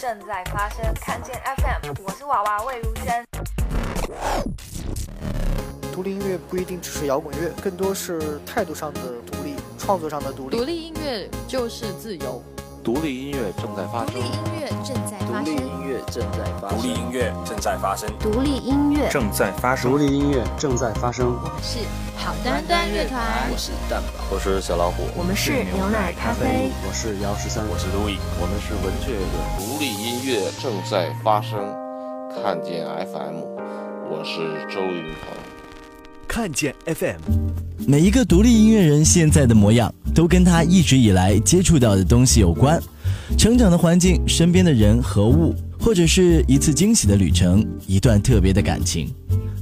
[0.00, 3.22] 正在发生，看见 FM，我是娃娃魏如萱。
[5.92, 9.00] 独立音乐不一定只是摇滚乐，更多是态度上的
[9.30, 10.56] 独立，创作上的独立。
[10.56, 12.42] 独立音乐就是自由。
[12.82, 14.14] 独立音乐正在发生。
[14.14, 15.54] 独立音乐正在发生。
[15.54, 16.78] 独立音乐正在发生。
[16.78, 18.18] 独立音乐正在发生。
[18.22, 19.90] 独立音乐正在发生。
[19.90, 21.26] 独立音乐正在发生。
[21.26, 21.78] 我们是
[22.16, 23.20] 好端端乐团。
[23.52, 24.24] 我是蛋宝。
[24.32, 25.02] 我是小老虎。
[25.14, 26.70] 我们是牛奶咖啡。
[26.88, 27.62] 我是姚十三。
[27.68, 28.18] 我是 Louis。
[28.40, 29.24] 我们是文雀乐。
[29.58, 31.58] 独立音乐正在发生。
[32.42, 33.42] 看见 FM，
[34.08, 35.36] 我是周云鹏。
[36.26, 37.20] 看见 FM，
[37.86, 42.78] 每一个独立音乐人现在的模样，都跟他一直以来接触到的东西有关。
[43.38, 49.08] 成长的环境、身边的人和物，或者是一次惊喜的旅程，一段特别的感情。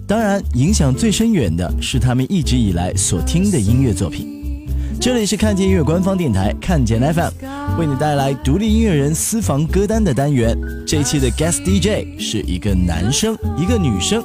[0.04, 4.66] 当然，影响最深远的是他们一直以来所听的音乐作品。
[5.00, 10.58] 这里是看见音乐官方电台看见 FM，为你带来独立音乐人私房歌单的单元。
[10.84, 14.20] 这一期的 Guest DJ 是一个男生，一个女生，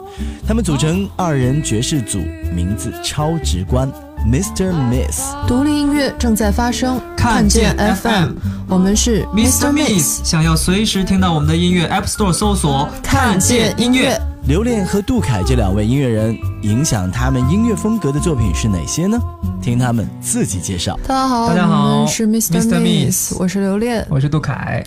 [0.47, 2.18] 他们组成二人爵士组，
[2.56, 3.88] 名字超直观
[4.26, 4.72] ，Mr.
[4.72, 5.22] Miss。
[5.48, 8.32] 独立音乐正在发生，看见 FM，
[8.68, 9.72] 我们是 Mr.
[9.72, 10.24] Miss。
[10.24, 14.20] 想要随时听到我们的音乐，App Store 搜索看见音乐。
[14.46, 19.18] 刘恋和杜凯这两位音乐人，影响他们音乐风格的作品是哪些呢？
[19.62, 21.00] 听他们自己介绍。
[21.08, 22.80] 大家好，大家好，我们是 Mr.
[22.80, 24.84] Miss，我是刘恋，我是杜凯。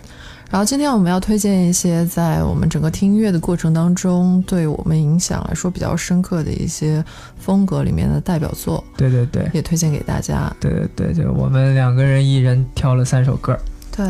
[0.50, 7.04] 然后今天我们要推荐一些在我们整个听音乐的过程当中，对我们影响来说比较深刻的一些
[7.38, 8.82] 风格里面的代表作。
[8.96, 10.54] 对对对，也推荐给大家。
[10.60, 13.58] 对对对，就我们两个人一人挑了三首歌。
[13.94, 14.06] 对。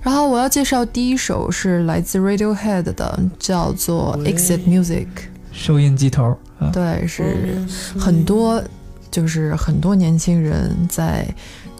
[0.00, 5.06] 然后我要介绍第一首是来自 Radiohead 的，叫做 Exit Music，
[5.50, 6.36] 收音机头。
[6.72, 7.58] 对，是
[7.98, 8.62] 很多，
[9.10, 11.26] 就是很多年轻人在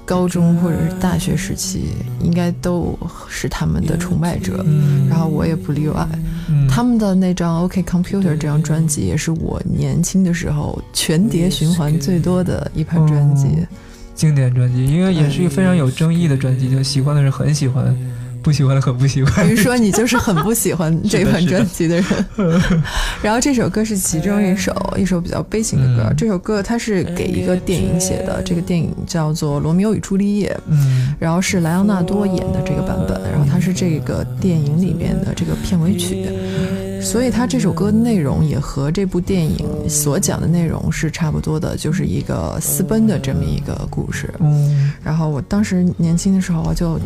[0.04, 4.64] 高中或者是大学时期，应该都是他们的崇拜者。
[5.08, 6.06] 然后我也不例外。
[6.68, 13.66] 他们的那张 OK Computer 这张专辑，也是我年轻的时候全碟循环最多的一盘专辑。
[14.14, 17.96] 经典专辑，因为也是一个非常有争议的专辑，就喜欢的人很喜欢，
[18.44, 19.46] 不喜欢的很不喜欢。
[19.46, 22.04] 比如说，你就是很不喜欢 这款专辑的人。
[23.22, 26.12] 然后这首歌是其中一首，一首比较悲情的歌。
[26.14, 36.28] 这首歌它是给一个电影写的，这个电影叫做《罗密欧与朱丽叶》，嗯，然后是莱昂纳多演的这个版本，然后它是这个电影里面的这个片尾曲。
[37.04, 44.32] 所以他这首歌的内容也和这部电影所讲的内容是差不多的，就是一个私奔的这么一个故事。
[44.40, 46.98] 嗯，然后我当时年轻的时候，就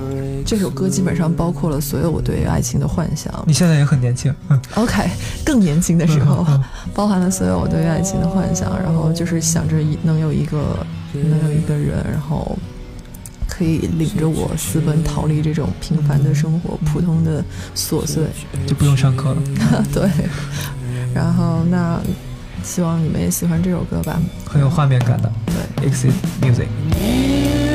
[0.46, 3.32] 这首歌基本上包括了所有我对爱情的幻想。
[3.44, 5.10] 你现在也很年轻嗯，OK，
[5.44, 6.46] 更年轻的时候，
[6.94, 12.56] 包含了所有我对爱情的幻想，然后就是想着能有一个能有一个人，然后。
[13.58, 18.22] 可以领着我私奔逃离这种平凡的生活，普通的琐碎，
[18.68, 19.42] 就不用上课了。
[19.92, 20.08] 对，
[21.12, 22.00] 然后那
[22.62, 25.32] 希望你们也喜欢这首歌吧，很有画面感的。
[25.46, 27.67] 对，Exit Music。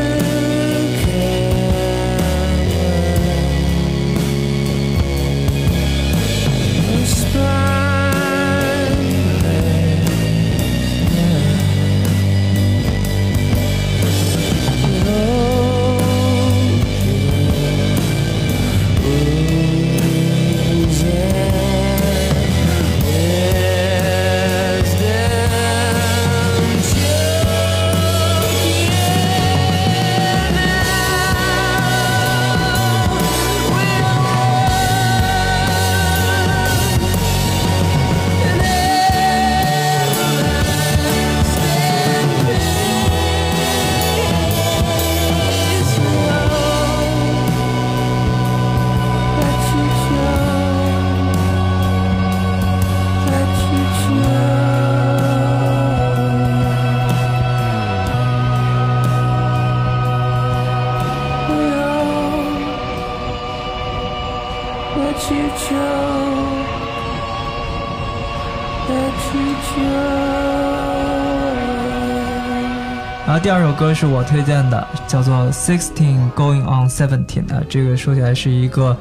[73.44, 78.96] 第二首歌是我推荐的，叫做《Sixteen Going on Seventeen》啊，这个说起来是一个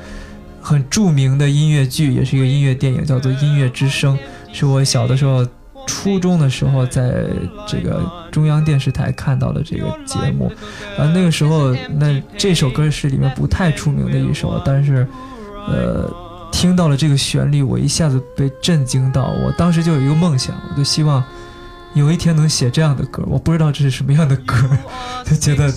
[0.61, 4.19] 很著名的音乐剧，也是一个音乐电影，叫做《音乐之声》，
[4.53, 5.47] 是我小的时候
[5.87, 7.25] 初中的时候在
[7.69, 10.51] 这个中央电视台看到的这个节目。
[10.99, 15.07] 啊，那个时候那这首歌是里面不太出名的一首，但是
[15.69, 16.13] 呃
[16.51, 19.33] 听到了这个旋律，我一下子被震惊到。
[19.45, 21.23] 我当时就有一个梦想，我就希望。
[21.95, 24.57] 有一天能写这样的歌，我不知道这是什么样的歌，
[25.25, 25.71] 就觉得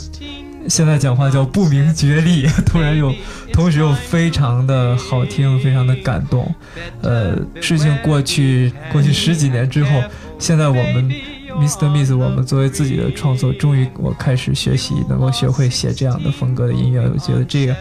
[0.70, 3.14] 现在讲话叫不明觉厉， 突然又，
[3.52, 6.54] 同时又非常的好听，非常的感动。
[7.02, 10.02] 呃，事情过去过去十几年之后，
[10.40, 11.12] 现在我们
[11.60, 11.90] Mr.
[11.90, 17.02] Miss，我们作为自己的创作，终于我开始学习，能够学会写这样的风格的音乐。
[17.02, 17.76] 我觉得这个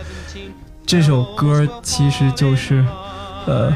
[0.85, 2.85] 这首歌其实就是，
[3.47, 3.73] 呃。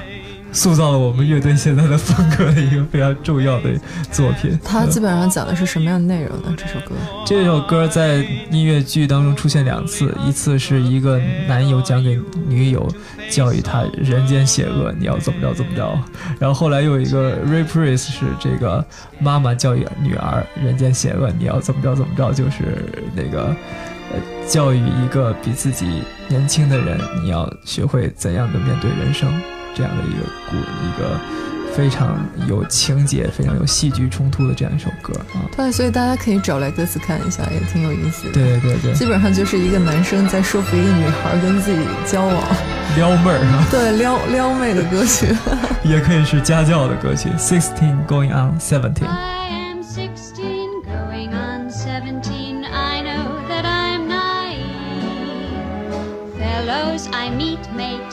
[0.58, 3.70] 塑造了我们乐队现在的风格的一个非常重要的
[4.10, 4.58] 作品。
[4.64, 6.52] 它基本上讲的是什么样的内容呢？
[6.56, 6.96] 这首歌？
[7.24, 11.16] 这首歌在音乐剧当中出现两次，一次是一个
[11.46, 12.18] 男友讲给
[12.48, 12.88] 女友，
[13.30, 15.96] 教育她人间险恶，你要怎么着怎么着。
[16.40, 18.84] 然后后来又有一个 reprise 是这个
[19.20, 22.84] 妈妈教育女儿，人间险恶，你要怎么着怎么着，就是
[23.14, 23.54] 那个
[24.10, 24.18] 呃
[24.48, 29.32] 教育一个比自己年轻的人，你要学会怎样的面对人生。
[29.74, 31.18] 这样的一个故一个
[31.74, 32.18] 非常
[32.48, 38.32] 有情节、非常有戏剧冲突的这样一首歌啊，对，所以大家可以找来歌词看一下，也挺有意思的。
[38.32, 42.42] 对对对，基本上就是一个男生在说服一个女孩跟自己交往，
[42.96, 45.26] 撩妹儿啊，对，撩撩妹的歌曲，
[45.84, 47.28] 也可以是家教的歌曲。
[47.38, 49.06] Sixteen going on seventeen。
[57.80, 58.07] 接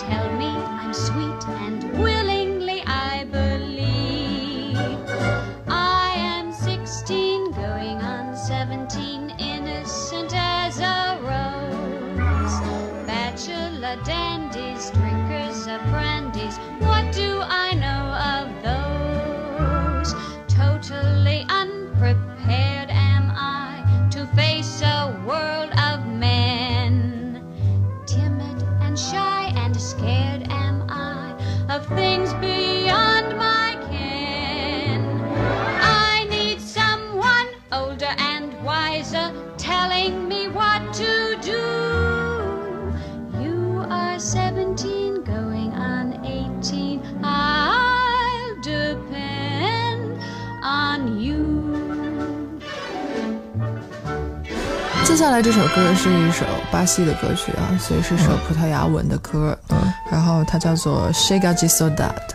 [55.26, 62.12] 下来这首歌是一首巴西的歌曲啊，所以是首葡萄牙文的歌，嗯，然后它叫做 Chega de Saudade，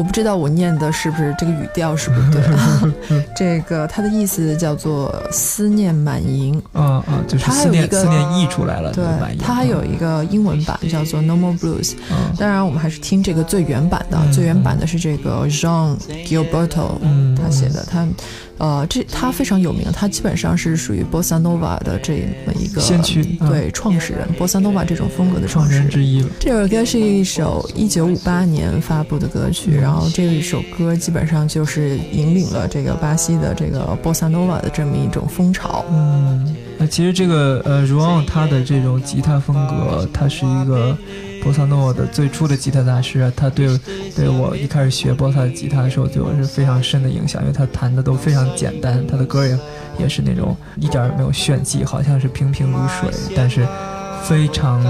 [0.00, 9.04] 我不知道我念的是不是这个语调是不是对， 这个它的意思叫做思念满盈，啊啊，就是思念思念溢出来了，对，
[9.38, 11.92] 它还有一个英文版叫做 Normal Blues，
[12.38, 16.92] 当然我们还是听这个最原版的，最原版的是这个 Jean Gilberto
[17.36, 18.08] 他写的，他。
[18.60, 22.12] 呃，这他非常有名，他基本上是属于波萨诺瓦的这
[22.44, 25.88] 么一个先驱，对创始人，波萨诺瓦这种风格的创始人。
[25.88, 26.28] 之一了。
[26.38, 35.84] 这首歌是一首一九五八年发布的歌曲，然后然后这一首歌基本上就是引领了这个巴西的这个波萨诺瓦的这么一种风潮。
[35.90, 40.96] 嗯，那其实这个呃，如昂他的这种吉他风格，他是一个。
[41.42, 43.66] 波萨诺的最初的吉他大师，他对
[44.14, 49.58] 对我一开始学 bossa 吉他的时候，对我是非常深的影响，因为他弹的都非常简单，他的歌也
[50.00, 53.66] 也是那种一点也没有炫技，好像是平平如水，但是
[54.22, 54.84] 非常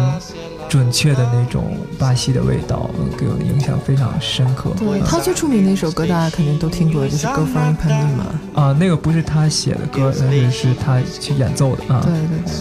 [0.71, 2.89] 准确的那种巴西的味道，
[3.19, 4.71] 给我的影响非常深刻。
[4.79, 12.01] 对他最出名的一首歌，大家肯定都听过，就是《From m a 啊，那个不是他写的歌，但是是他去演奏的啊。
[12.05, 12.55] 对对对。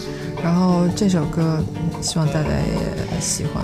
[0.44, 1.64] 然后这首歌，
[2.02, 3.64] 希望大家也喜欢。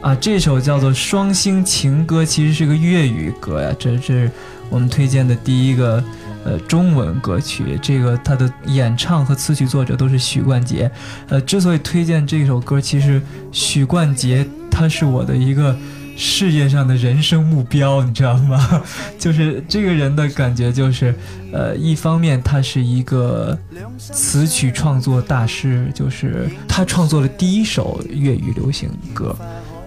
[0.00, 3.74] 啊，这首叫做《双星情歌》，其实是个粤语歌呀。
[3.78, 4.30] 这是
[4.68, 6.02] 我们推荐的第一个
[6.44, 7.78] 呃中文歌曲。
[7.82, 10.90] 这个它的演唱和词曲作者都是许冠杰。
[11.28, 13.20] 呃，之所以推荐这首歌，其实
[13.52, 15.76] 许冠杰他是我的一个。
[16.22, 18.82] 事业上的人生目标，你知道吗？
[19.18, 21.14] 就是这个人的感觉，就是，
[21.50, 23.58] 呃，一方面他是一个
[23.98, 29.34] 词曲创作大师，就是他创作了第一首粤语流行歌，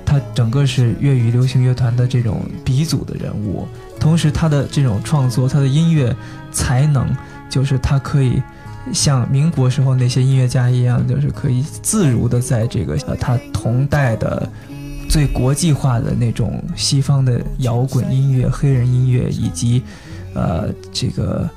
[0.03, 3.67] 他整个是粤语流行乐团的这种鼻祖的人物。
[3.99, 6.15] 同时，他的这种创作，他的音乐
[6.51, 7.07] 才能，
[7.47, 8.41] 就是他可以
[8.91, 14.49] 像民国时候那些音乐家一样，就是可以自如的在这个呃他同代的。
[15.13, 19.83] 最国际化的那种西方的摇滚音乐、黑人音乐，以及，
[20.33, 21.47] 呃，这个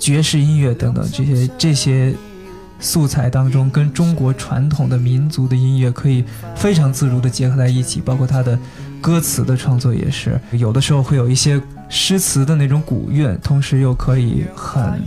[0.00, 2.12] 爵士音乐等等这些这些
[2.80, 6.24] 素材当中，跟中国传统的民族的音乐可以
[6.56, 8.58] 非常自如的结合在一起，包括他的
[9.00, 15.00] 歌词的创作也是，有的时候会有一些诗词的那种古韵，同时又可以很。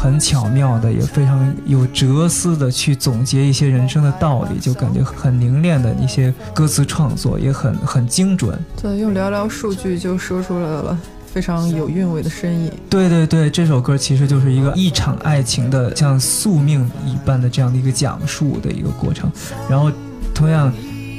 [0.00, 8.56] 很巧妙的，也非常有哲思的去总结一些人生的道理，就感觉很凝练的一些歌词创作，也很很精准。
[8.80, 12.72] 对，用寥寥数句就说出来了非常有韵味的深意。
[12.88, 19.28] 对对对，这首歌其实就是一个一场爱情的像宿命一般的这样的一个讲述的一个过程。
[19.68, 19.90] 然后，
[20.32, 20.72] 同样，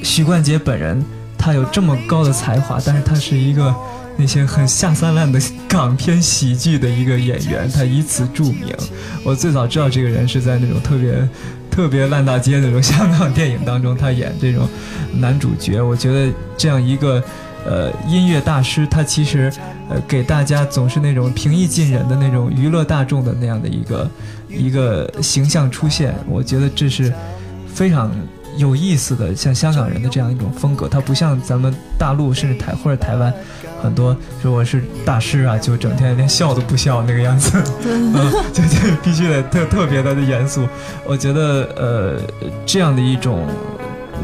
[0.04, 1.04] 许冠杰本人
[1.38, 3.76] 他有这么高的才华，但是他是一个。
[4.20, 8.76] 那些很下三滥的港片喜剧的一个演员，他以此著名。
[9.24, 11.28] 我最早知道这个人是在那种特别、
[11.72, 14.68] 特别烂大街那种香港电影当中，他演这种
[15.14, 15.82] 男主角。
[15.82, 17.24] 我觉得这样一个
[17.66, 19.50] 呃音乐大师，他其实
[19.90, 24.12] 呃给大家总是那种平易近人的那种娱乐大众的那样的一个
[24.50, 26.14] 一个形象出现。
[26.28, 27.14] 我觉得这是
[27.74, 28.12] 非常
[28.58, 33.34] 有意思的，像香港人的这样一种风格，它不像咱们大陆甚至台或者台湾。
[33.82, 38.14] 很多说我是大师啊，就整天连笑都不笑那个样子，嗯，
[38.52, 40.68] 就就必须得特特别的严肃。
[41.06, 42.20] 我觉得呃，
[42.66, 43.48] 这样的一种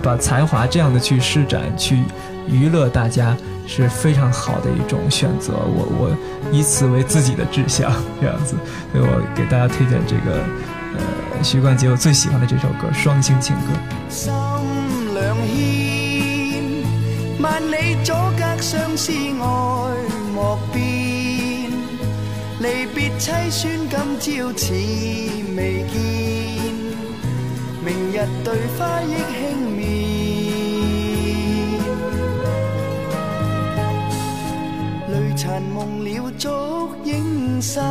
[0.03, 2.03] 把才华这样的去施展，去
[2.50, 3.34] 娱乐大家
[3.65, 5.53] 是非常好的一种选择。
[5.53, 6.17] 我我
[6.51, 7.89] 以此为自己的志向，
[8.20, 8.58] 这样子，
[8.91, 10.44] 所以我给大家推荐这个
[10.97, 13.61] 呃徐冠杰我最喜欢的这首歌《双星情歌》。
[17.41, 19.43] 万里阻隔，相思爱
[20.33, 21.69] 莫变。
[22.59, 23.69] 离别凄酸，
[24.19, 24.73] 今朝似
[25.55, 25.93] 未见。
[27.85, 29.35] 明日对花亦轻
[29.75, 29.79] 眠。
[35.11, 36.49] 泪残蒙了烛
[37.03, 37.83] 影深，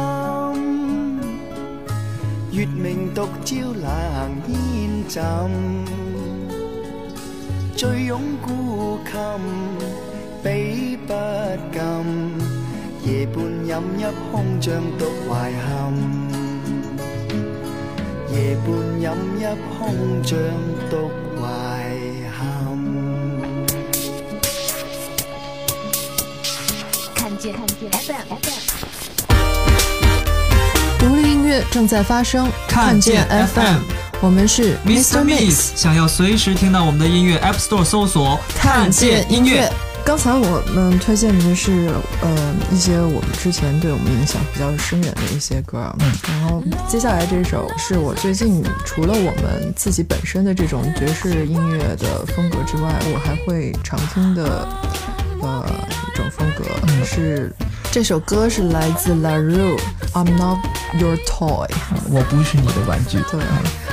[2.55, 5.21] 月明独照冷烟枕。
[7.77, 9.13] 醉拥孤琴，
[10.41, 11.13] 比不
[11.73, 11.81] 禁。
[13.05, 15.67] 夜半饮一空，像独怀恨。
[18.33, 18.71] 夜半
[19.03, 19.07] 饮
[19.41, 19.43] 一
[19.77, 20.39] 空，像
[20.89, 21.43] 独怀
[22.39, 22.39] 恨。
[27.17, 28.84] 看见看见 FM，独立音
[31.55, 32.51] 乐正在发生。
[32.69, 33.79] 看见 FM。
[34.21, 35.23] 我们是 Mr.
[35.23, 39.71] Miss，想要随时听到我们的音乐，App Store 搜索“看见音乐”。
[40.05, 54.69] 刚才我们推荐的是呃一些我们之前对我们影响比较深远的一些歌，嗯，然后接下来这首是我最近除了我们自己本身的这种爵士音乐的风格之外，我还会常听的
[55.41, 55.65] 呃
[56.13, 56.65] 一种风格
[57.05, 57.51] 是
[57.95, 60.59] 这首歌是来自 La Rue，I'm Not
[60.99, 61.69] Your Toy，
[62.11, 63.41] 我不是你的玩具，对。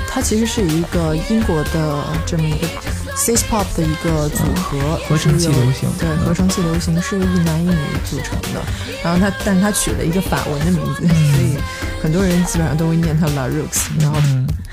[0.10, 2.68] 它其实是一个英国的这么一个
[3.16, 8.60] c i s pop 的一个组合，合成器流行，对，合成器流行是一男一女组成的。
[9.04, 11.60] 然后它，但是它取了一个法文的名字，所以
[12.02, 13.84] 很多人基本上都会念它 La Rooks。
[14.00, 14.20] 然后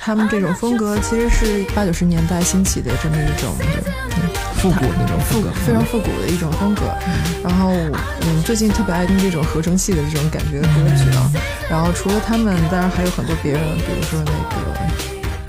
[0.01, 3.55] 他们这种风格其实是八九十年代兴起的这么一种
[4.59, 6.83] 复古那种复古，非常复古的一种风格。
[7.43, 7.71] 然后
[8.23, 11.31] 嗯，最近特别爱听这种合成器的这种感觉的歌曲啊。
[11.71, 14.39] 然后除了他们，当然还有很多别人，比如说那个。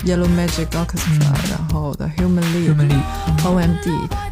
[0.02, 3.86] Yellow Magic Orchestra，然后 The Human League，OMD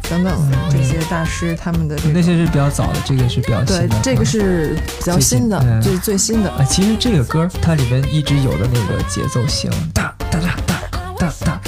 [0.09, 6.49] 等等这些大师，他们的那些是比较早的，这个是比较对，这个是比较新的，最最新的。
[6.49, 10.81] 啊，其实这个歌它里面一直有的那个节奏型，哒哒哒哒
[11.19, 11.61] 哒哒，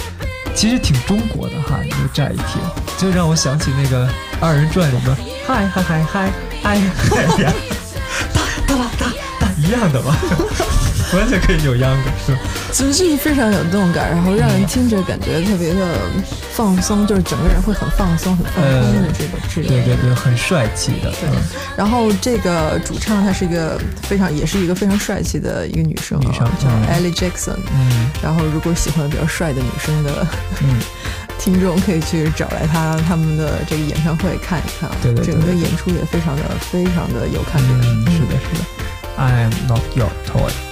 [0.56, 1.77] 其实挺中国的哈。
[1.84, 2.60] 你就乍一听，
[3.01, 4.08] 就让我想起那个
[4.39, 5.17] 二人转里面，
[5.48, 6.31] 嗨嗨嗨嗨
[6.62, 6.79] 嗨
[7.10, 7.51] 嗨呀，
[8.31, 9.05] 哒哒哒
[9.39, 10.15] 哒一样的嘛。
[11.13, 12.39] 完全可以扭秧歌，是吧？
[12.72, 16.00] 其实就是非常有动感，然后让人听着感觉特别的
[16.53, 21.12] 放松，就是整个人会很放松、很放松的这个质对对对，很帅气的。
[21.12, 21.27] 对。
[21.75, 27.58] 然后这个主唱她是一个非常，也是一个非常帅气的一个女生，女生叫 Ellie Jackson。
[27.74, 28.10] 嗯。
[28.24, 30.25] 然后如果喜欢比较帅的女生的
[31.43, 34.91] 听众，可以去找来他他们的这个演唱会看一看。
[35.01, 35.25] 对对。
[35.25, 37.79] 整个演出也非常的非常的有看点。
[37.81, 38.65] 嗯，是的，是的。
[39.17, 40.71] I am not your toy。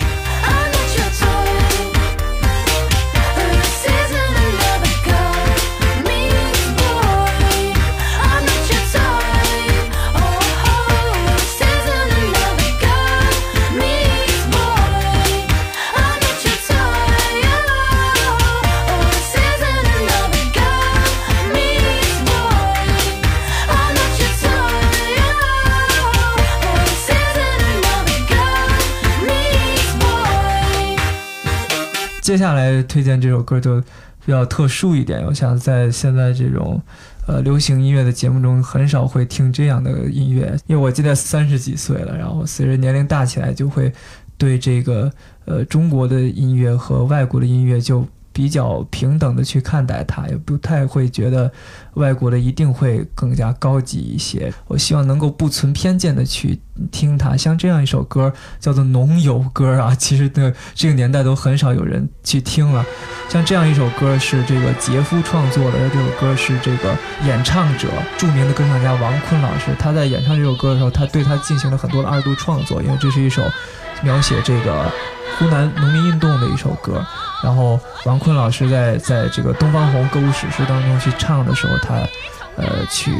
[32.29, 33.81] 接下来推荐这首歌就
[34.23, 36.79] 比较特殊一点，我想在现在这种
[37.25, 43.91] 呃流行音乐的节目中很少会听这样的音乐，因为我记得三十几岁了，然后随着年龄大起来，就会
[44.37, 45.11] 对这个
[45.45, 48.07] 呃中国的音乐和外国的音乐就。
[48.31, 51.51] 比较平等的去看待它，也不太会觉得
[51.95, 54.53] 外国的一定会更加高级一些。
[54.67, 56.59] 我希望能够不存偏见的去
[56.91, 57.35] 听它。
[57.35, 62.85] 像这样一首歌叫做农友歌啊，其实的这个年代都很少有人去听了。
[63.29, 66.95] 像这样一首歌是这个杰夫创作的，这首歌是这个
[67.25, 73.43] 演唱者著名的歌唱家王坤老师，他在演唱这首歌的时候，他对他进行了很多的二度创作，因为这是一首
[74.01, 74.91] 描写这个
[75.39, 77.03] 湖南农民运动的一首歌。
[77.41, 81.95] 然后王坤老师在在这个《东方红》歌舞史诗当中去唱的时候，他，
[82.57, 83.11] 呃，去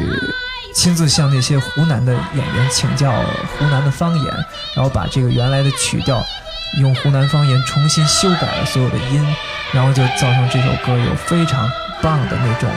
[0.74, 3.12] 亲自向那些湖南的演员请教
[3.58, 4.26] 湖南的方言，
[4.76, 6.22] 然后把这个原来的曲调
[6.82, 9.26] 用湖南方言重新修改了所有的音，
[9.72, 11.72] 然后就造成这首歌有非常
[12.02, 12.70] 棒的那种，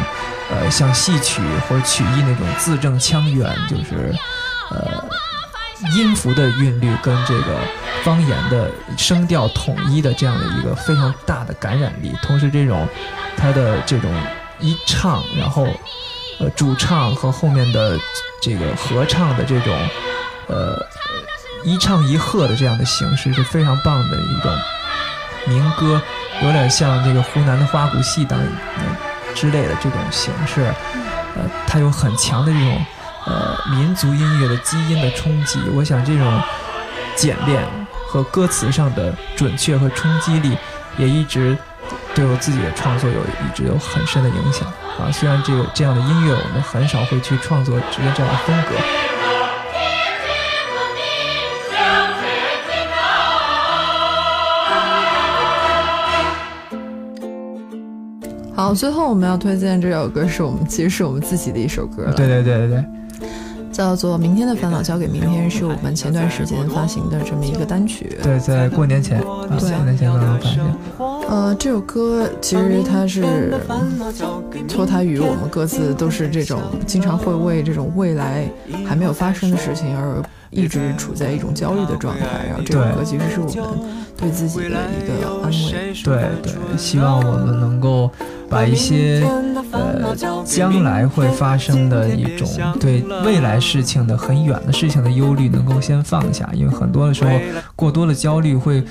[0.52, 4.14] 呃，像戏曲或者曲艺那种字正腔圆，就是
[4.70, 5.04] 呃
[5.94, 7.58] 音符的韵律跟这个。
[8.02, 12.88] 方言的声调统一的这样的一个非常大的感染力，同时这种
[13.36, 14.12] 他的这种
[14.58, 15.68] 一唱，然后
[16.40, 17.96] 呃主唱和后面的
[18.40, 19.72] 这个合唱的这种
[20.48, 20.76] 呃
[21.62, 24.52] 一唱一和的这样的形式是非常棒的一种
[25.46, 26.02] 民歌，
[26.42, 28.36] 有点像这个湖南的花鼓戏等
[29.32, 30.62] 之类的这种形式，
[31.36, 32.84] 呃，它有很强的这种
[33.26, 35.60] 呃民族音乐的基因的冲击。
[35.74, 36.42] 我想这种
[37.16, 37.62] 简练。
[38.08, 40.54] 和歌词上的准确和冲击力，
[40.98, 41.56] 也一直
[42.14, 45.10] 对我自己的创作有一直有很深的影响啊。
[45.10, 48.74] 虽然这个这样的音乐，我们很少会去创作直接这样的风格。
[58.54, 62.12] 好，最后我们要推荐这首歌，是我们其实是我们自己的一首歌。
[62.14, 62.84] 对对对对对。
[63.72, 68.18] 叫做《明天的烦恼交给明天》，是我们前段时间发行的这么一个单曲。
[68.22, 70.60] 对，在过年前，对，过年前刚刚发行。
[71.28, 73.54] 呃，这首歌其实它是
[74.68, 78.46] 脱胎于我们各自都是这种经常会为这种未来
[78.86, 82.26] 还没有发生的事情而一直处在一种焦虑的状态。
[82.46, 85.92] 然后这首歌其实是我们对自己的一个安慰。
[86.02, 88.10] 对对，希望我们能够。
[88.52, 89.26] 把一些
[89.70, 92.46] 呃将来会发生的一种
[92.78, 97.30] 对未来事情的很远的事情的忧虑能够先放下，因为很多的时候
[97.74, 98.84] 过多的焦虑会。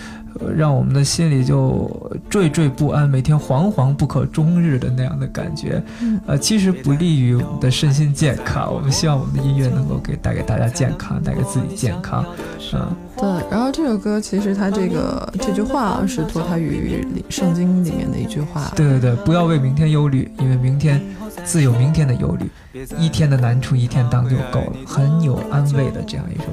[0.55, 1.89] 让我们的心里就
[2.29, 5.81] 惴惴不安，每天惶惶不可终日的那样的感觉，
[6.25, 8.73] 呃，其实不利于我们的身心健康。
[8.73, 12.25] 我们希望我们的音乐能够给带给大家健康，带给自己健康。
[12.73, 13.29] 嗯，对。
[13.49, 18.71] 然后这首歌其实它这个这句话是脱胎于圣经里面的一句话。
[18.75, 21.01] 对对对，不要为明天忧虑，因为明天
[21.43, 22.49] 自有明天的忧虑，
[22.97, 26.45] 一天的难处一天当就够了，很有安慰的这样一首。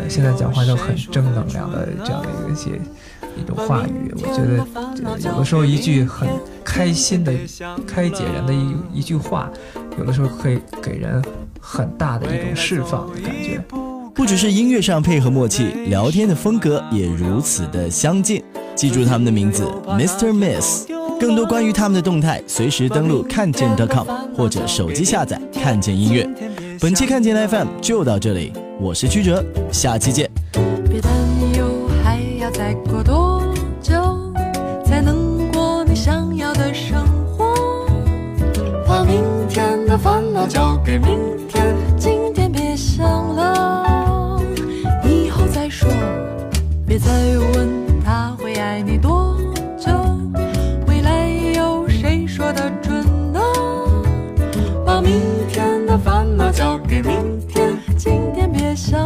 [0.00, 2.80] 呃，现在讲话就很正能量的这样的一些。
[3.38, 6.26] 一种话语，我觉得有的时候一句很
[6.64, 7.30] 开心的、
[7.86, 9.50] 开解人的一一句话，
[9.98, 11.22] 有的时候可以给人
[11.60, 13.62] 很大的一种释放的感觉。
[14.14, 18.42] 不只是音乐上配合默契，聊天的风格也如此的相近。
[18.74, 20.32] 记住他们的名字，Mr.
[20.32, 20.95] Miss。
[21.18, 26.28] 更多关于他们的动态，随时登录看见 .com 或者手机下载看见音乐。
[26.80, 30.30] 本期看见 FM 就到这里，我是曲哲，下期见。
[30.90, 31.12] 别担
[31.56, 33.42] 忧，还要再过多
[33.80, 33.94] 久。
[34.84, 37.54] 才能过你想要的生活。
[38.86, 41.45] 把明天的烦恼交给明天，
[57.02, 59.05] 明天，今天别想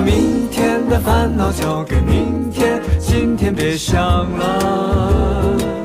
[0.00, 3.98] 明天的烦恼交给明天今天别想
[4.32, 5.79] 了。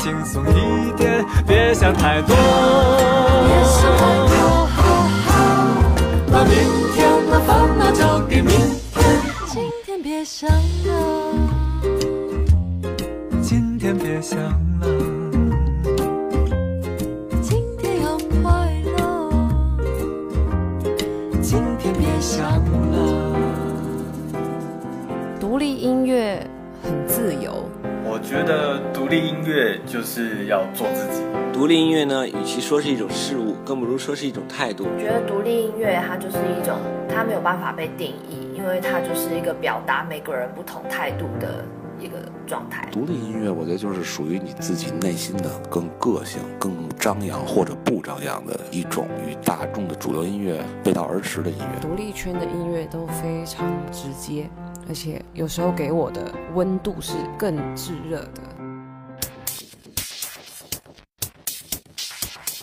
[0.00, 2.34] 轻松一点，别想太多。
[2.34, 4.32] 别想太多，
[6.32, 6.54] 把明
[6.94, 9.04] 天的烦恼交给明天。
[9.46, 11.34] 今天别想了，
[13.42, 14.86] 今天别想了，
[17.42, 19.30] 今天要快乐。
[21.42, 23.36] 今天别想了。
[25.38, 26.49] 独立音乐
[28.22, 31.22] 觉得独立音乐就是要做自己。
[31.52, 34.84] 独立音乐呢，与其说是一种事物，更不如说是一种态度。
[34.84, 36.78] 我觉得独立音乐它就是一种，
[37.08, 41.64] 它没有办法被定义，因为它就是一个表达每个人不同态度的
[42.00, 42.88] 一个状态。
[42.90, 51.80] 独立音乐，我觉得就是属于你自己内心的更个性、更张扬或者不张扬的一种与大众的主流音乐背道而驰的音乐。
[51.80, 54.48] 独立圈的音乐都非常直接，
[54.90, 58.42] 而且有时候给我的温度是更炙热的。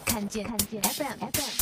[0.05, 1.56] 看见看见 FM FM。